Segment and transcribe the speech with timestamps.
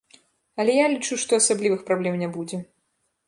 [0.61, 2.57] Але я лічу, што асаблівых праблем не будзе.